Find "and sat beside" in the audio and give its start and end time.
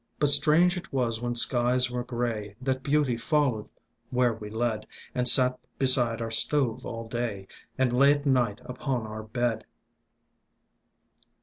5.13-6.23